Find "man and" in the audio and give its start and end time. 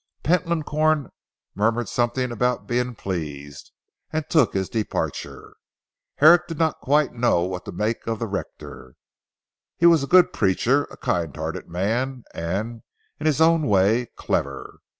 11.69-12.81